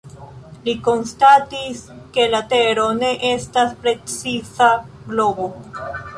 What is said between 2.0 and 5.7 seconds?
ke la Tero ne estas preciza globo.